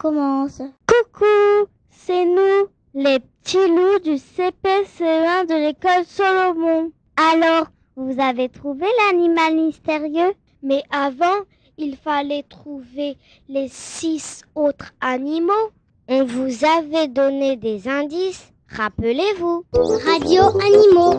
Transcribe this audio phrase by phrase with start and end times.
[0.00, 0.62] Commence.
[0.86, 6.90] Coucou, c'est nous, les petits loups du CPCE1 de l'école Solomon.
[7.16, 10.32] Alors, vous avez trouvé l'animal mystérieux?
[10.62, 11.44] Mais avant,
[11.76, 13.18] il fallait trouver
[13.48, 15.52] les six autres animaux.
[16.08, 19.64] On vous avait donné des indices, rappelez-vous.
[19.74, 21.14] Radio Animaux.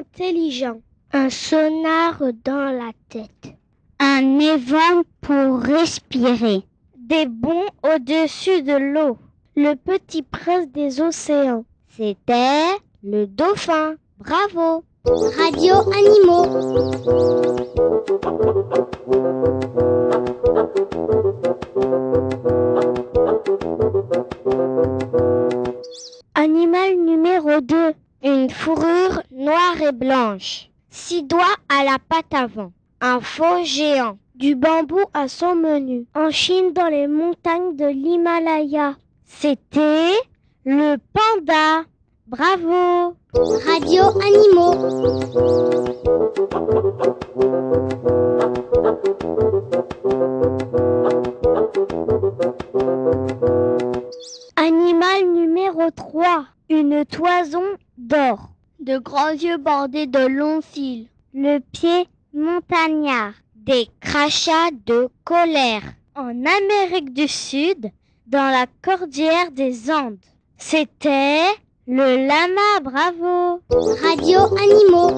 [0.00, 0.80] Intelligent.
[1.12, 3.54] Un sonar dans la tête.
[3.98, 6.62] Un évent pour respirer.
[6.96, 9.18] Des bons au-dessus de l'eau.
[9.56, 11.64] Le petit prince des océans.
[11.96, 13.94] C'était le dauphin.
[14.18, 14.84] Bravo.
[15.04, 16.46] Radio Animaux.
[33.20, 34.18] Faux géant.
[34.34, 36.06] Du bambou à son menu.
[36.14, 38.94] En Chine, dans les montagnes de l'Himalaya.
[39.24, 40.14] C'était
[40.64, 41.84] le panda.
[42.26, 43.16] Bravo.
[43.34, 44.74] Radio Animaux.
[54.56, 56.46] Animal numéro 3.
[56.70, 57.64] Une toison
[57.98, 58.48] d'or.
[58.78, 61.08] De grands yeux bordés de longs cils.
[61.34, 63.34] Le pied montagnard.
[63.54, 65.82] Des crachats de colère.
[66.16, 67.90] En Amérique du Sud,
[68.26, 70.18] dans la cordillère des Andes.
[70.56, 71.44] C'était
[71.86, 73.60] le lama, bravo.
[74.02, 75.10] Radio Animaux.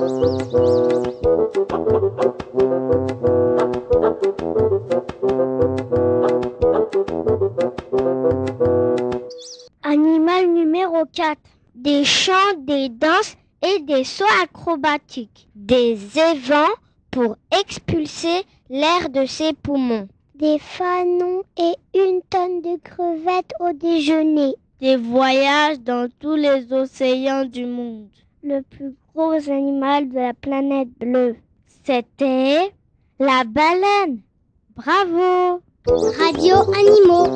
[9.83, 11.39] Animal numéro 4.
[11.75, 15.49] Des chants, des danses et des sauts acrobatiques.
[15.55, 16.75] Des évents
[17.13, 20.09] pour expulser l'air de ses poumons.
[20.35, 24.55] Des fanons et une tonne de crevettes au déjeuner.
[24.81, 28.09] Des voyages dans tous les océans du monde.
[28.43, 31.37] Le plus gros animal de la planète bleue.
[31.85, 32.73] C'était
[33.21, 34.21] la baleine.
[34.75, 35.61] Bravo.
[35.87, 37.29] Radio Animaux.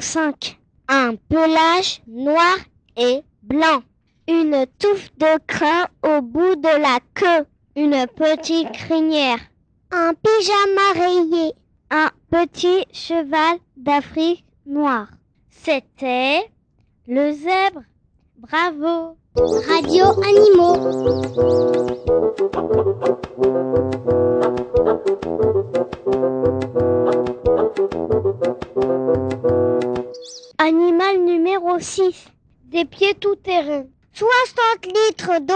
[0.00, 0.58] 5.
[0.88, 2.56] Un pelage noir
[2.96, 3.82] et blanc.
[4.28, 7.46] Une touffe de crin au bout de la queue.
[7.76, 9.38] Une petite crinière.
[9.90, 11.52] Un pyjama rayé.
[11.90, 15.08] Un petit cheval d'Afrique noire.
[15.50, 16.50] C'était
[17.06, 17.82] le zèbre.
[18.38, 19.16] Bravo.
[19.36, 20.78] Radio Animaux.
[30.58, 32.26] Animal numéro 6.
[32.66, 33.84] Des pieds tout-terrain.
[34.12, 35.54] 60 litres d'eau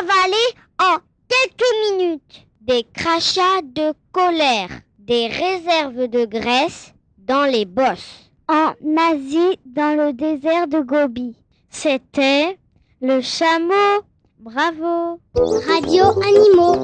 [0.00, 0.96] avalés en
[1.28, 2.46] quelques minutes.
[2.60, 4.68] Des crachats de colère.
[4.98, 8.30] Des réserves de graisse dans les bosses.
[8.48, 8.72] En
[9.12, 11.36] Asie, dans le désert de Gobi.
[11.70, 12.58] C'était
[13.00, 14.02] le chameau.
[14.40, 15.20] Bravo.
[15.36, 16.76] Radio Animaux.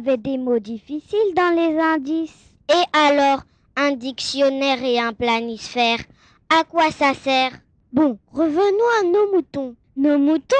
[0.00, 2.54] Avait des mots difficiles dans les indices.
[2.70, 3.42] Et alors,
[3.76, 5.98] un dictionnaire et un planisphère,
[6.48, 7.52] à quoi ça sert?
[7.92, 9.76] Bon, revenons à nos moutons.
[9.96, 10.56] Nos moutons?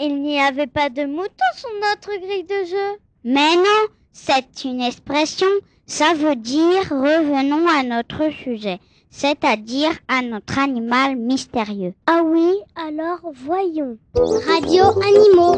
[0.00, 2.98] Il n'y avait pas de moutons sur notre grille de jeu.
[3.22, 5.46] Mais non, c'est une expression.
[5.86, 8.80] Ça veut dire revenons à notre sujet,
[9.16, 11.94] c'est-à-dire à notre animal mystérieux.
[12.06, 13.96] Ah oui, alors voyons.
[14.14, 15.54] Radio Animaux.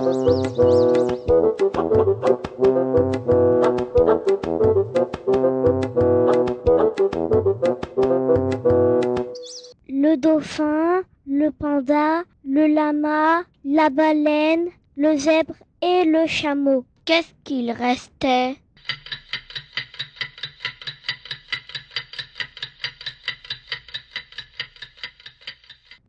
[9.89, 16.85] le dauphin, le panda, le lama, la baleine, le zèbre et le chameau.
[17.07, 18.57] Qu'est-ce qu'il restait?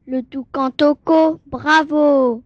[0.10, 2.42] Le toucan toco, bravo.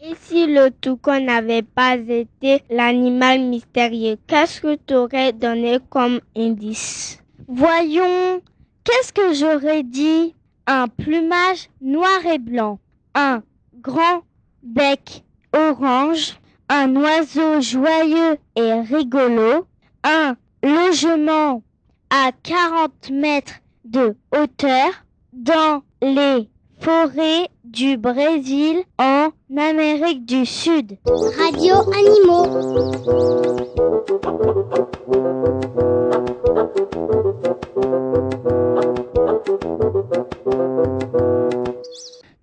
[0.00, 6.20] Et si le toucan n'avait pas été l'animal mystérieux, qu'est-ce que tu aurais donné comme
[6.36, 7.18] indice?
[7.48, 8.40] Voyons,
[8.84, 10.36] qu'est-ce que j'aurais dit?
[10.68, 12.78] Un plumage noir et blanc,
[13.16, 13.42] un
[13.80, 14.22] grand
[14.62, 16.38] bec orange,
[16.68, 19.66] un oiseau joyeux et rigolo,
[20.04, 21.62] un logement
[22.10, 23.54] à 40 mètres
[23.84, 24.90] de hauteur
[25.32, 26.48] dans les
[26.78, 30.98] forêts du Brésil en Amérique du Sud.
[31.06, 32.46] Radio Animaux.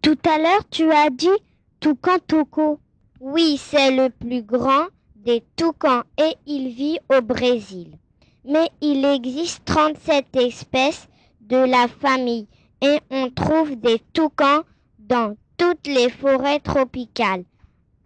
[0.02, 1.28] Tout à l'heure, tu as dit
[1.80, 2.80] toucan toco.
[3.22, 7.98] Oui, c'est le plus grand des toucans et il vit au Brésil.
[8.50, 11.08] Mais il existe 37 espèces
[11.42, 12.48] de la famille
[12.82, 14.64] et on trouve des toucans
[14.98, 17.44] dans toutes les forêts tropicales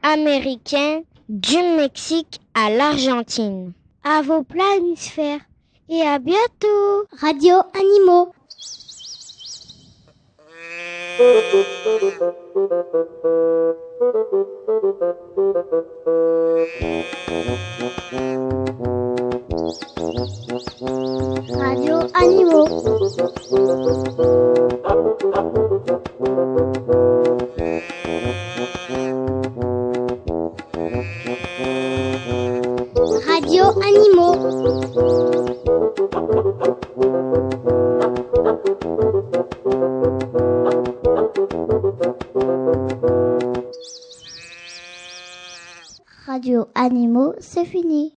[0.01, 3.71] américaines, du Mexique à l'Argentine.
[4.03, 5.39] À vos planisphères
[5.87, 7.07] et à bientôt.
[7.21, 8.33] Radio Animaux.
[21.59, 22.67] Radio Animaux.
[33.27, 34.35] Radio Animaux.
[46.25, 47.92] Radio Animaux, c'est fini.